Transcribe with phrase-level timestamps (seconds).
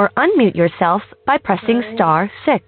[0.00, 2.64] or unmute yourself by pressing star six.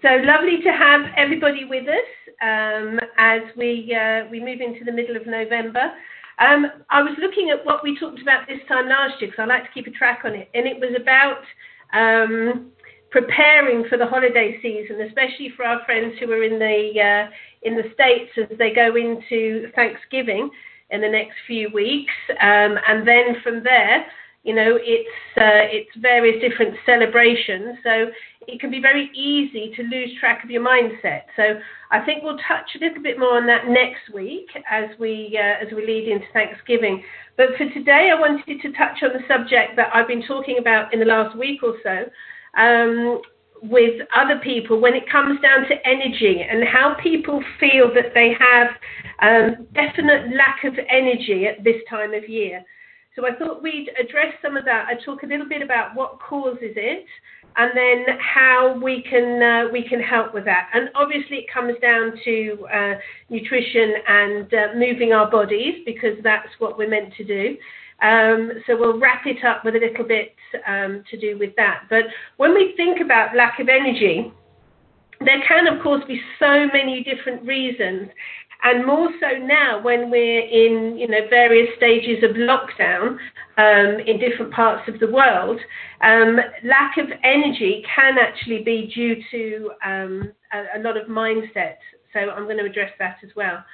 [0.00, 4.92] So lovely to have everybody with us um, as we uh, we move into the
[4.92, 5.92] middle of November.
[6.38, 9.46] Um, I was looking at what we talked about this time last year because I
[9.46, 11.42] like to keep a track on it, and it was about
[11.92, 12.72] um,
[13.10, 17.30] preparing for the holiday season, especially for our friends who are in the uh,
[17.60, 20.48] in the states as they go into Thanksgiving
[20.88, 24.06] in the next few weeks, um, and then from there,
[24.42, 27.78] you know, it's uh, it's various different celebrations.
[27.84, 28.10] So
[28.48, 31.22] it can be very easy to lose track of your mindset.
[31.36, 35.38] So I think we'll touch a little bit more on that next week as we
[35.38, 37.04] uh, as we lead into Thanksgiving.
[37.36, 40.92] But for today, I wanted to touch on the subject that I've been talking about
[40.92, 42.10] in the last week or so.
[42.60, 43.22] Um,
[43.62, 48.34] with other people when it comes down to energy and how people feel that they
[48.36, 48.68] have
[49.22, 52.64] um, definite lack of energy at this time of year.
[53.14, 54.86] So I thought we'd address some of that.
[54.88, 57.04] I'd talk a little bit about what causes it
[57.56, 60.70] and then how we can uh, we can help with that.
[60.72, 62.94] And obviously, it comes down to uh,
[63.28, 67.56] nutrition and uh, moving our bodies because that's what we're meant to do.
[68.00, 70.34] Um, so we'll wrap it up with a little bit
[70.66, 71.84] um, to do with that.
[71.88, 72.04] But
[72.38, 74.32] when we think about lack of energy,
[75.24, 78.08] there can, of course, be so many different reasons,
[78.64, 83.18] and more so now when we're in, you know, various stages of lockdown
[83.56, 85.60] um, in different parts of the world.
[86.00, 91.76] Um, lack of energy can actually be due to um, a, a lot of mindset.
[92.12, 93.64] So I'm going to address that as well.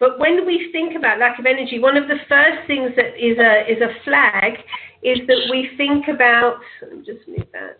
[0.00, 3.38] But when we think about lack of energy, one of the first things that is
[3.38, 4.58] a is a flag
[5.02, 6.58] is that we think about.
[6.82, 7.78] Let me just move that.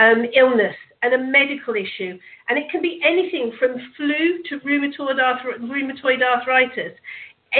[0.00, 2.14] Um, illness and a medical issue,
[2.48, 6.94] and it can be anything from flu to rheumatoid, arthritis, rheumatoid arthritis,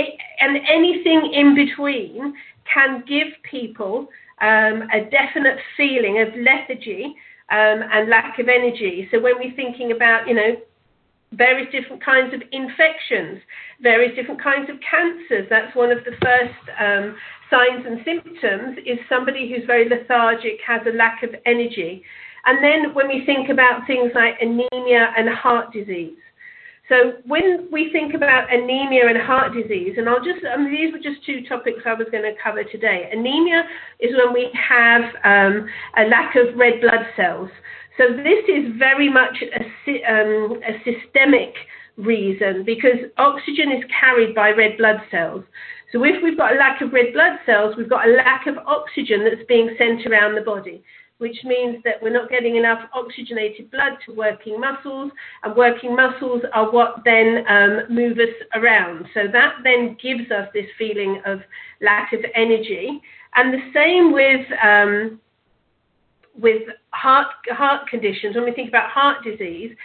[0.01, 0.03] a,
[0.45, 2.35] and anything in between
[2.73, 4.09] can give people
[4.41, 7.05] um, a definite feeling of lethargy
[7.51, 9.09] um, and lack of energy.
[9.11, 10.53] So when we're thinking about, you know,
[11.33, 13.41] various different kinds of infections,
[13.81, 15.47] various different kinds of cancers.
[15.49, 17.17] That's one of the first um,
[17.51, 22.03] signs and symptoms is somebody who's very lethargic, has a lack of energy.
[22.47, 26.19] And then when we think about things like anemia and heart disease.
[26.89, 30.99] So when we think about anemia and heart disease, and I'll just, um, these were
[30.99, 33.09] just two topics I was going to cover today.
[33.13, 33.63] Anemia
[34.01, 37.49] is when we have um, a lack of red blood cells.
[37.97, 41.55] So this is very much a, um, a systemic
[41.97, 45.45] reason because oxygen is carried by red blood cells.
[45.93, 48.57] So if we've got a lack of red blood cells, we've got a lack of
[48.67, 50.83] oxygen that's being sent around the body,
[51.21, 56.43] which means that we're not getting enough oxygenated blood to working muscles, and working muscles
[56.55, 59.05] are what then um, move us around.
[59.15, 61.41] So that then gives us this feeling of
[61.83, 63.01] lack of energy.
[63.35, 65.21] And the same with um,
[66.39, 69.77] with heart heart conditions, when we think about heart disease,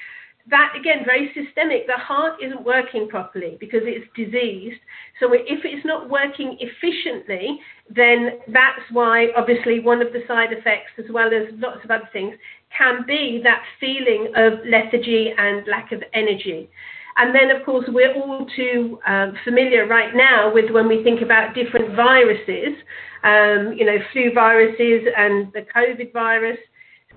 [0.49, 1.87] that again very systemic.
[1.87, 4.79] The heart isn't working properly because it's diseased.
[5.19, 10.91] So if it's not working efficiently, then that's why obviously one of the side effects,
[10.97, 12.35] as well as lots of other things,
[12.77, 16.69] can be that feeling of lethargy and lack of energy.
[17.17, 21.21] And then, of course, we're all too um, familiar right now with when we think
[21.21, 22.75] about different viruses,
[23.23, 26.57] um, you know, flu viruses and the COVID virus,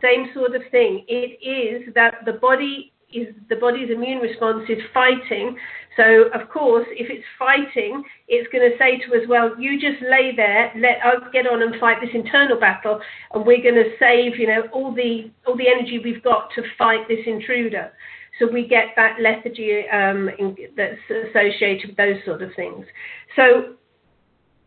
[0.01, 1.05] same sort of thing.
[1.09, 5.57] It is that the body is the body's immune response is fighting.
[5.97, 10.01] So of course, if it's fighting, it's going to say to us, well, you just
[10.03, 13.01] lay there, let us get on and fight this internal battle,
[13.33, 16.63] and we're going to save, you know, all the all the energy we've got to
[16.77, 17.91] fight this intruder.
[18.39, 22.87] So we get that lethargy um, in, that's associated with those sort of things.
[23.35, 23.75] So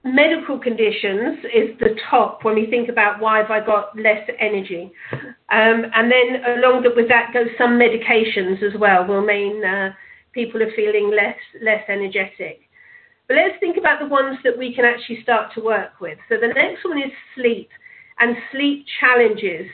[0.04, 4.92] medical conditions is the top when we think about why have I got less energy.
[5.14, 9.92] Um, and then along with that goes some medications as well will mean uh,
[10.34, 12.62] people are feeling less less energetic.
[13.28, 16.18] But let's think about the ones that we can actually start to work with.
[16.30, 17.70] So the next one is sleep
[18.20, 19.68] and sleep challenges.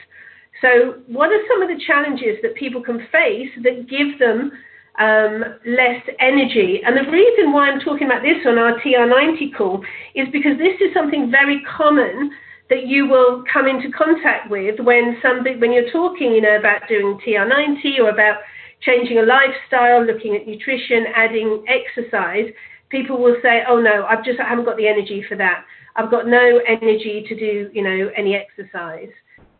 [0.62, 4.52] So, what are some of the challenges that people can face that give them
[5.00, 6.82] um, less energy?
[6.86, 9.84] And the reason why I'm talking about this on our TR90 call
[10.16, 12.32] is because this is something very common
[12.70, 16.82] that you will come into contact with when somebody, when you're talking, you know, about
[16.90, 18.38] doing TR90 or about
[18.82, 22.52] changing a lifestyle, looking at nutrition, adding exercise.
[22.90, 25.66] People will say, "Oh no, I've just I haven't got the energy for that.
[25.96, 29.10] I've got no energy to do, you know, any exercise."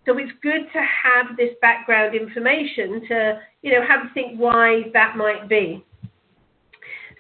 [0.08, 4.84] So it's good to have this background information to, you know, have a think why
[4.94, 5.84] that might be.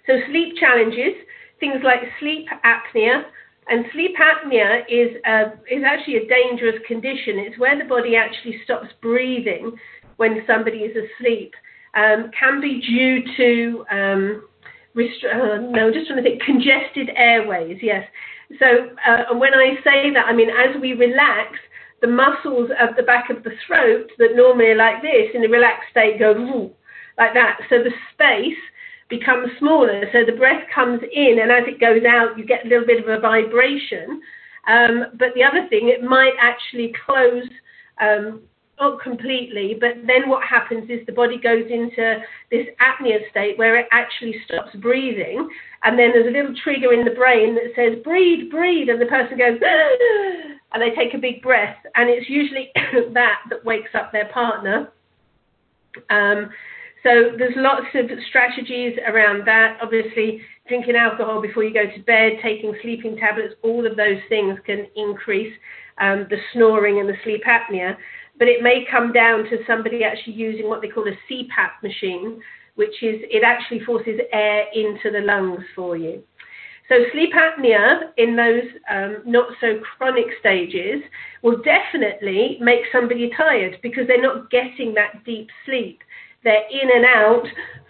[0.07, 1.13] So sleep challenges,
[1.59, 3.23] things like sleep apnea,
[3.69, 7.39] And sleep apnea is uh, is actually a dangerous condition.
[7.39, 9.75] It's where the body actually stops breathing
[10.15, 11.53] when somebody is asleep.
[11.93, 14.47] Um, can be due to um,
[14.95, 17.79] restri- uh, no, just trying to think congested airways.
[17.81, 18.07] Yes.
[18.59, 21.59] So uh, when I say that, I mean as we relax,
[22.01, 25.49] the muscles of the back of the throat that normally are like this in a
[25.49, 26.33] relaxed state go
[27.17, 27.59] like that.
[27.69, 28.57] So the space
[29.09, 30.03] becomes smaller.
[30.11, 33.03] So the breath comes in, and as it goes out, you get a little bit
[33.03, 34.21] of a vibration.
[34.67, 37.47] Um, but the other thing, it might actually close
[37.99, 38.41] um,
[38.79, 42.19] not completely, but then what happens is the body goes into
[42.51, 45.47] this apnea state where it actually stops breathing,
[45.83, 49.05] and then there's a little trigger in the brain that says breathe, breathe, and the
[49.05, 49.59] person goes
[50.73, 52.69] and they take a big breath, and it's usually
[53.13, 54.91] that that wakes up their partner.
[56.09, 56.49] Um,
[57.03, 59.77] so there's lots of strategies around that.
[59.81, 64.57] Obviously, drinking alcohol before you go to bed, taking sleeping tablets, all of those things
[64.65, 65.53] can increase
[65.99, 67.95] um, the snoring and the sleep apnea.
[68.39, 72.41] But it may come down to somebody actually using what they call a CPAP machine,
[72.75, 76.23] which is it actually forces air into the lungs for you.
[76.89, 81.03] So sleep apnea in those um, not so chronic stages
[81.41, 86.01] will definitely make somebody tired because they're not getting that deep sleep.
[86.43, 87.43] They're in and out,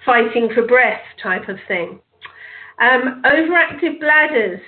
[0.03, 1.99] fighting for breath type of thing.
[2.79, 4.61] Um, overactive bladders.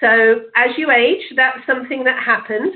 [0.00, 2.72] So as you age, that's something that happens.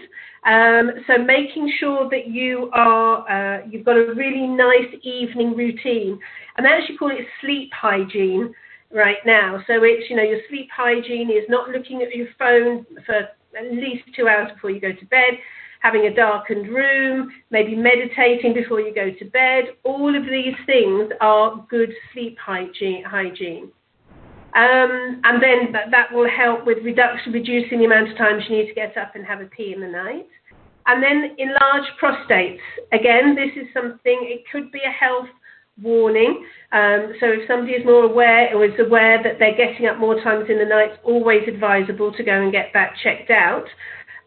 [0.46, 6.18] Um, so making sure that you are, uh, you've got a really nice evening routine,
[6.56, 8.52] and they actually call it sleep hygiene
[8.92, 9.58] right now.
[9.66, 13.72] So it's, you know, your sleep hygiene is not looking at your phone for at
[13.72, 15.34] least two hours before you go to bed,
[15.80, 19.64] having a darkened room, maybe meditating before you go to bed.
[19.82, 23.02] All of these things are good sleep hygiene.
[23.04, 23.70] hygiene.
[24.54, 28.58] Um, and then that, that will help with reduction, reducing the amount of times you
[28.58, 30.28] need to get up and have a pee in the night.
[30.86, 32.60] And then enlarged prostates.
[32.92, 35.28] Again, this is something, it could be a health
[35.82, 36.46] warning.
[36.70, 40.22] Um, so if somebody is more aware or is aware that they're getting up more
[40.22, 43.64] times in the night, it's always advisable to go and get that checked out.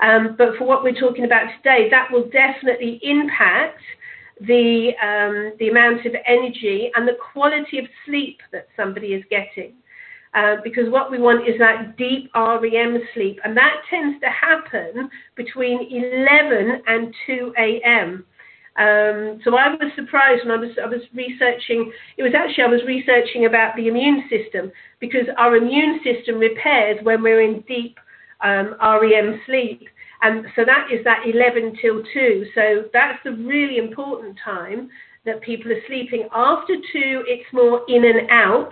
[0.01, 3.81] Um, but for what we're talking about today, that will definitely impact
[4.41, 9.73] the, um, the amount of energy and the quality of sleep that somebody is getting.
[10.37, 15.09] Uh, because what we want is that deep REM sleep, and that tends to happen
[15.35, 18.23] between 11 and 2 a.m.
[18.77, 21.91] Um, so I was surprised when I was I was researching.
[22.17, 26.99] It was actually I was researching about the immune system because our immune system repairs
[27.01, 27.97] when we're in deep
[28.43, 29.89] um, REM sleep,
[30.21, 32.45] and so that is that 11 till 2.
[32.53, 34.91] So that's the really important time
[35.27, 36.27] that people are sleeping.
[36.33, 36.81] After 2,
[37.27, 38.71] it's more in and out.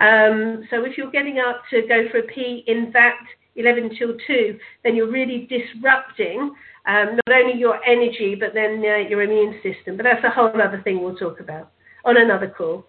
[0.00, 3.20] Um, so if you're getting up to go for a pee in that
[3.56, 6.54] 11 till 2, then you're really disrupting
[6.86, 9.96] um, not only your energy, but then uh, your immune system.
[9.96, 11.70] But that's a whole other thing we'll talk about
[12.04, 12.86] on another call.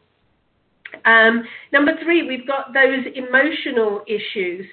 [1.06, 4.66] Um, number three, we've got those emotional issues.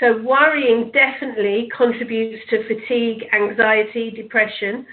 [0.00, 4.86] So worrying definitely contributes to fatigue, anxiety, depression.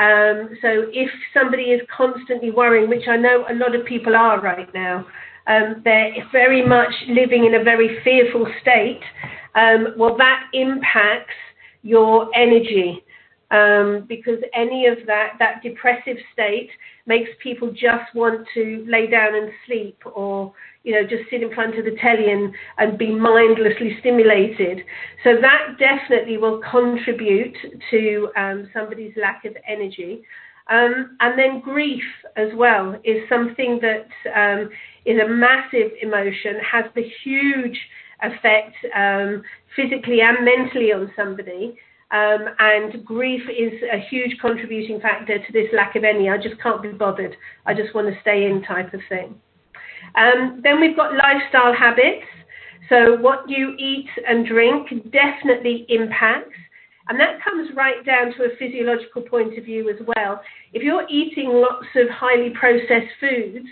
[0.00, 4.40] Um, so if somebody is constantly worrying, which I know a lot of people are
[4.40, 5.06] right now,
[5.46, 9.02] um, they're very much living in a very fearful state.
[9.54, 11.34] Um, well, that impacts
[11.82, 13.04] your energy
[13.50, 16.70] um, because any of that, that depressive state
[17.06, 21.54] makes people just want to lay down and sleep or, you know, just sit in
[21.54, 24.80] front of the telly and, and be mindlessly stimulated.
[25.24, 27.56] So that definitely will contribute
[27.90, 30.22] to um, somebody's lack of energy.
[30.70, 32.04] Um, and then grief
[32.36, 34.70] as well is something that um,
[35.04, 37.78] is a massive emotion, has the huge
[38.22, 39.42] effect um,
[39.74, 41.76] physically and mentally on somebody.
[42.12, 46.28] Um, and grief is a huge contributing factor to this lack of any.
[46.28, 47.36] I just can't be bothered.
[47.66, 49.40] I just want to stay in type of thing.
[50.14, 52.26] Um, then we've got lifestyle habits.
[52.88, 56.58] So what you eat and drink definitely impacts.
[57.08, 60.40] And that comes right down to a physiological point of view as well.
[60.72, 63.66] If you're eating lots of highly processed foods,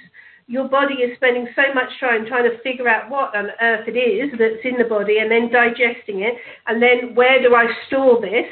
[0.48, 3.98] your body is spending so much time trying to figure out what on earth it
[3.98, 6.34] is that's in the body and then digesting it.
[6.66, 8.48] And then where do I store this?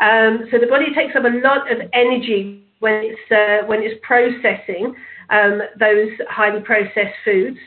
[0.00, 4.00] Um, so the body takes up a lot of energy when it's, uh, when it's
[4.02, 4.94] processing
[5.30, 7.58] um, those highly processed foods.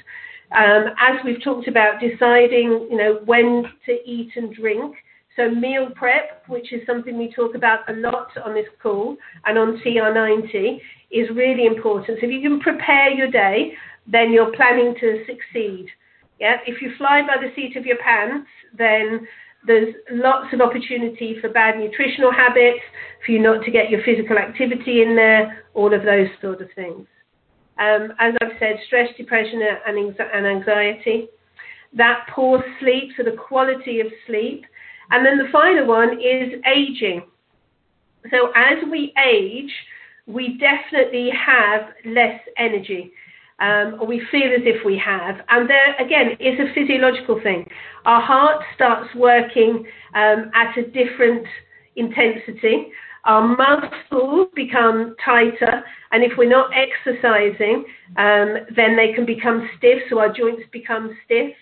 [0.52, 4.96] Um, as we've talked about, deciding you know when to eat and drink.
[5.36, 9.58] So meal prep, which is something we talk about a lot on this call and
[9.58, 10.80] on TR90,
[11.12, 12.20] is really important.
[12.20, 13.72] So if you can prepare your day,
[14.06, 15.86] then you're planning to succeed.
[16.42, 19.28] Yeah, if you fly by the seat of your pants, then
[19.66, 22.80] There's lots of opportunity for bad nutritional habits,
[23.26, 26.70] for you not to get your physical activity in there, all of those sort of
[26.76, 27.08] things.
[27.80, 31.30] Um, as I've said, stress, depression, and anxiety.
[31.94, 34.66] That poor sleep, so the quality of sleep.
[35.12, 37.24] And then the final one is aging.
[38.32, 39.72] So as we age,
[40.28, 43.12] we definitely have less energy
[43.60, 45.36] um, or we feel as if we have.
[45.50, 47.66] And there, again, it's a physiological thing.
[48.06, 51.46] Our heart starts working um, at a different
[51.96, 52.92] intensity.
[53.30, 57.86] Our muscles become tighter, and if we're not exercising,
[58.18, 61.54] um, then they can become stiff, so our joints become stiff.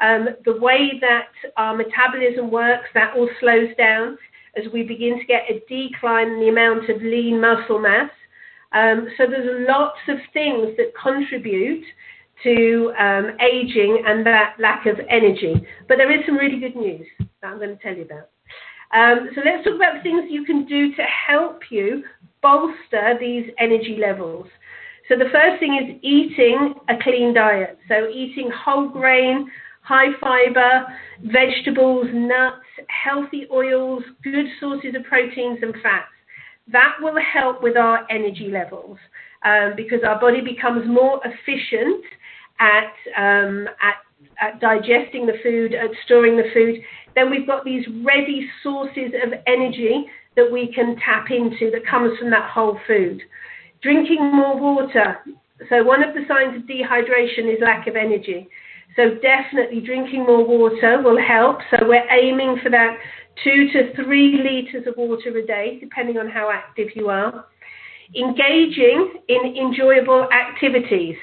[0.00, 4.16] Um, the way that our metabolism works, that all slows down
[4.56, 8.10] as we begin to get a decline in the amount of lean muscle mass.
[8.72, 11.84] Um, so there's lots of things that contribute
[12.44, 15.54] to um, aging and that lack of energy.
[15.86, 18.30] But there is some really good news that I'm going to tell you about.
[18.92, 22.02] Um, so let's talk about things you can do to help you
[22.42, 24.46] bolster these energy levels.
[25.08, 27.78] So the first thing is eating a clean diet.
[27.88, 29.50] So eating whole grain,
[29.82, 30.86] high fiber,
[31.24, 36.12] vegetables, nuts, healthy oils, good sources of proteins and fats.
[36.70, 38.98] That will help with our energy levels
[39.44, 42.04] um, because our body becomes more efficient
[42.60, 43.96] at, um, at,
[44.40, 46.76] at digesting the food, at storing the food.
[47.14, 52.18] Then we've got these ready sources of energy that we can tap into that comes
[52.18, 53.20] from that whole food.
[53.82, 55.18] Drinking more water.
[55.68, 58.48] So, one of the signs of dehydration is lack of energy.
[58.96, 61.58] So, definitely drinking more water will help.
[61.70, 62.96] So, we're aiming for that
[63.42, 67.46] two to three litres of water a day, depending on how active you are.
[68.14, 71.16] Engaging in enjoyable activities.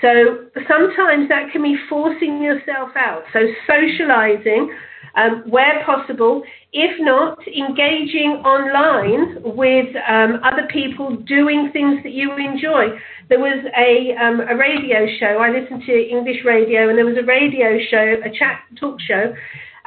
[0.00, 3.22] So sometimes that can be forcing yourself out.
[3.32, 4.70] So socializing
[5.16, 6.42] um, where possible.
[6.72, 12.98] If not, engaging online with um, other people doing things that you enjoy.
[13.28, 17.16] There was a, um, a radio show, I listened to English radio, and there was
[17.16, 19.32] a radio show, a chat talk show,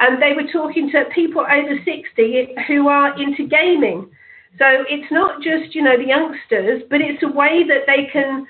[0.00, 4.10] and they were talking to people over 60 who are into gaming.
[4.58, 8.46] So it's not just, you know, the youngsters, but it's a way that they can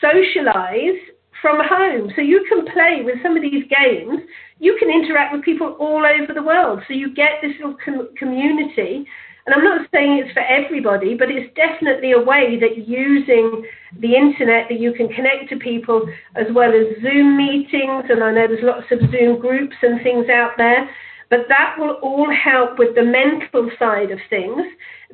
[0.00, 0.98] socialize
[1.40, 2.12] from home.
[2.14, 4.20] So you can play with some of these games.
[4.58, 6.80] You can interact with people all over the world.
[6.86, 9.06] So you get this little com- community
[9.46, 13.64] and I'm not saying it's for everybody, but it's definitely a way that using
[13.98, 16.06] the internet that you can connect to people
[16.36, 20.28] as well as Zoom meetings, and I know there's lots of Zoom groups and things
[20.28, 20.88] out there,
[21.30, 24.62] but that will all help with the mental side of things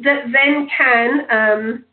[0.02, 1.84] that then can um,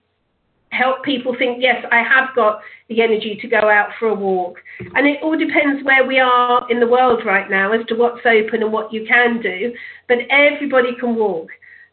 [0.74, 4.58] help people think, yes, I have got the energy to go out for a walk.
[4.96, 8.25] And it all depends where we are in the world right now as to what's
[8.25, 9.74] open and what you can do,
[10.08, 11.50] but everybody can walk.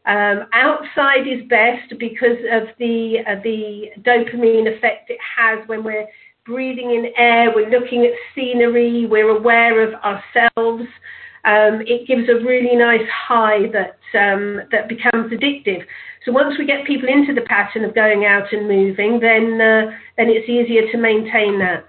[0.07, 6.07] Um, outside is best because of the uh, the dopamine effect it has when we're
[6.47, 10.89] breathing in air, we're looking at scenery, we're aware of ourselves.
[11.45, 15.85] Um, it gives a really nice high that um, that becomes addictive.
[16.25, 19.91] So once we get people into the pattern of going out and moving, then uh,
[20.17, 21.87] then it's easier to maintain that.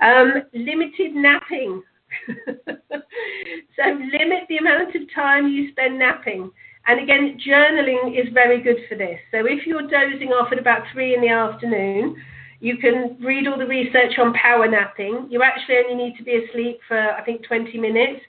[0.00, 1.82] Um, limited napping.
[2.26, 6.50] so limit the amount of time you spend napping.
[6.86, 9.18] And again, journaling is very good for this.
[9.30, 12.16] So if you're dozing off at about three in the afternoon,
[12.58, 15.28] you can read all the research on power napping.
[15.30, 18.20] You actually only need to be asleep for, I think, 20 minutes.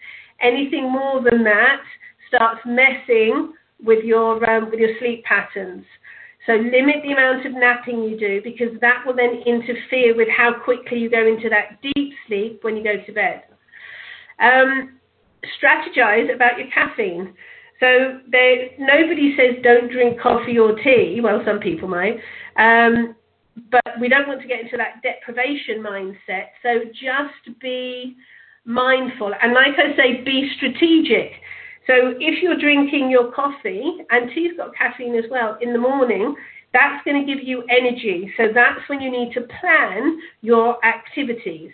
[0.41, 1.81] Anything more than that
[2.27, 5.85] starts messing with your, um, with your sleep patterns.
[6.45, 10.53] So limit the amount of napping you do because that will then interfere with how
[10.53, 13.43] quickly you go into that deep sleep when you go to bed.
[14.39, 14.99] Um,
[15.61, 17.33] strategize about your caffeine.
[17.79, 21.19] So there, nobody says don't drink coffee or tea.
[21.21, 22.17] Well, some people might.
[22.57, 23.15] Um,
[23.71, 26.47] but we don't want to get into that deprivation mindset.
[26.61, 28.15] So just be
[28.65, 29.31] mindful.
[29.41, 31.31] And like I say, be strategic.
[31.85, 36.35] So if you're drinking your coffee, and tea's got caffeine as well, in the morning,
[36.73, 38.33] that's going to give you energy.
[38.35, 41.71] So that's when you need to plan your activities.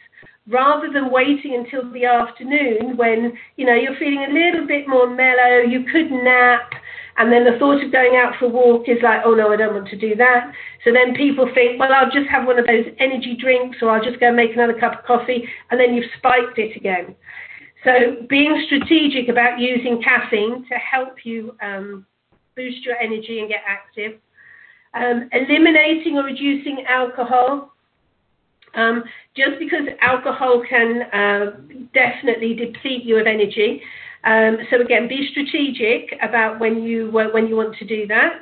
[0.48, 5.08] Rather than waiting until the afternoon when you know you're feeling a little bit more
[5.08, 6.72] mellow you could nap
[7.18, 9.56] and then the thought of going out for a walk is like oh no i
[9.56, 10.52] don't want to do that.
[10.84, 14.04] So then people think well i'll just have one of those energy drinks or i'll
[14.04, 17.16] just go make another cup of coffee and then you've spiked it again
[17.84, 17.92] so
[18.28, 22.06] being strategic about using caffeine to help you um,
[22.56, 24.20] boost your energy and get active
[24.94, 27.72] um, eliminating or reducing alcohol
[28.76, 29.04] um,
[29.36, 31.58] just because alcohol can uh,
[31.94, 33.82] definitely deplete you of energy,
[34.24, 38.42] Um, so again, be strategic about when you uh, when you want to do that.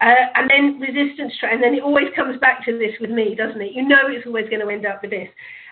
[0.00, 3.34] Uh, and then resistance training, and then it always comes back to this with me,
[3.34, 3.72] doesn't it?
[3.72, 5.28] You know it's always going to end up with this.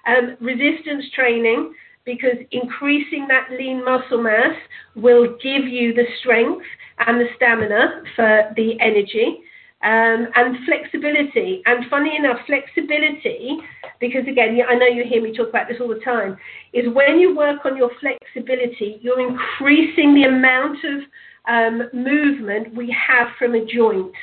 [0.06, 1.74] Um, resistance training,
[2.06, 4.54] because increasing that lean muscle mass
[4.94, 6.64] will give you the strength
[7.06, 9.40] and the stamina for the energy.
[9.82, 11.62] Um, and flexibility.
[11.66, 13.58] And funny enough, flexibility,
[14.00, 16.38] because again, I know you hear me talk about this all the time,
[16.72, 21.02] is when you work on your flexibility, you're increasing the amount of
[21.46, 24.14] um, movement we have from a joint.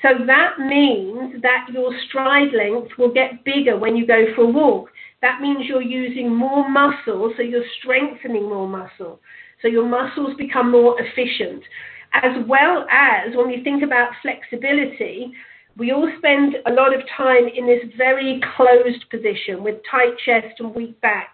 [0.00, 4.46] So that means that your stride length will get bigger when you go for a
[4.46, 4.90] walk.
[5.24, 9.20] That means you're using more muscle, so you're strengthening more muscle.
[9.62, 11.64] So your muscles become more efficient.
[12.12, 15.32] As well as when we think about flexibility,
[15.78, 20.60] we all spend a lot of time in this very closed position with tight chest
[20.60, 21.32] and weak back.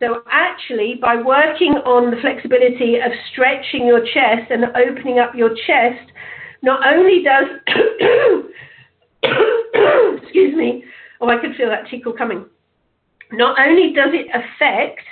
[0.00, 5.54] So actually, by working on the flexibility of stretching your chest and opening up your
[5.66, 6.12] chest,
[6.60, 7.46] not only does,
[10.22, 10.84] excuse me,
[11.22, 12.44] oh, I could feel that tickle coming.
[13.32, 15.02] Not only does it affect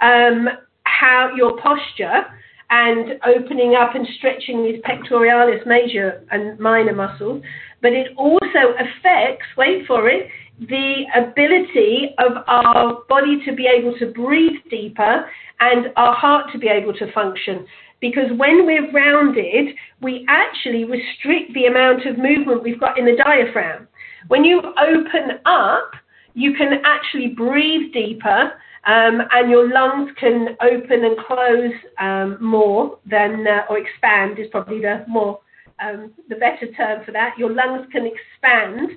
[0.00, 0.48] um,
[0.84, 2.24] how your posture
[2.70, 7.42] and opening up and stretching these pectoralis major and minor muscles,
[7.82, 13.96] but it also affects, wait for it, the ability of our body to be able
[13.98, 15.30] to breathe deeper
[15.60, 17.66] and our heart to be able to function.
[18.00, 23.16] Because when we're rounded, we actually restrict the amount of movement we've got in the
[23.16, 23.86] diaphragm.
[24.28, 25.92] When you open up,
[26.36, 28.52] you can actually breathe deeper
[28.84, 34.46] um, and your lungs can open and close um, more than, uh, or expand is
[34.50, 35.40] probably the more,
[35.80, 37.36] um, the better term for that.
[37.38, 38.90] Your lungs can expand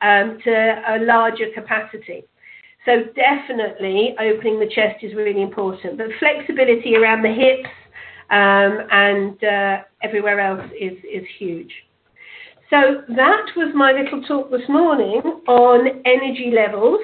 [0.00, 2.24] um, to a larger capacity.
[2.86, 5.98] So definitely opening the chest is really important.
[5.98, 7.68] But flexibility around the hips
[8.30, 11.72] um, and uh, everywhere else is, is huge.
[12.68, 16.98] So that was my little talk this morning on energy levels,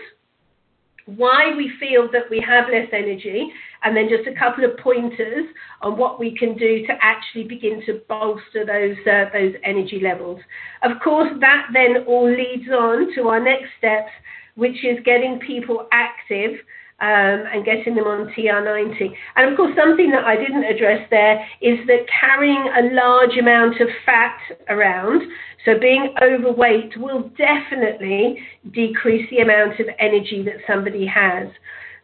[1.07, 3.53] why we feel that we have less energy,
[3.85, 5.47] and then just a couple of pointers
[5.81, 10.41] on what we can do to actually begin to bolster those uh, those energy levels.
[10.83, 14.11] Of course, that then all leads on to our next steps,
[14.57, 16.59] which is getting people active.
[17.03, 17.09] Um,
[17.53, 19.13] and getting them on TR90.
[19.35, 23.81] And of course, something that I didn't address there is that carrying a large amount
[23.81, 24.39] of fat
[24.69, 25.21] around,
[25.65, 28.39] so being overweight, will definitely
[28.71, 31.49] decrease the amount of energy that somebody has.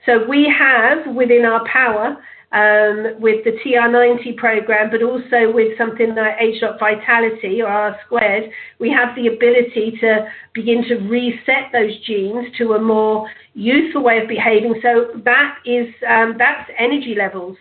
[0.04, 2.16] So we have within our power
[2.52, 8.50] um, with the TR90 program, but also with something like H Vitality or R squared,
[8.78, 14.18] we have the ability to begin to reset those genes to a more youthful way
[14.18, 14.80] of behaving.
[14.82, 17.56] So that is um, that's energy levels.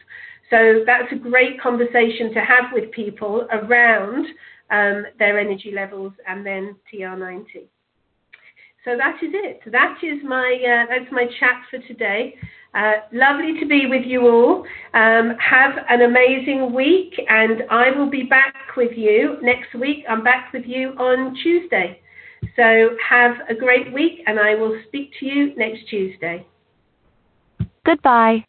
[0.50, 4.26] So that's a great conversation to have with people around
[4.72, 7.68] um, their energy levels and then TR90.
[8.88, 9.60] So that is it.
[9.70, 12.36] That is my uh, that's my chat for today.
[12.74, 14.66] Uh, lovely to be with you all.
[14.94, 20.06] Um, have an amazing week, and I will be back with you next week.
[20.10, 22.00] I'm back with you on Tuesday.
[22.56, 26.48] So have a great week, and I will speak to you next Tuesday.
[27.86, 28.46] Goodbye.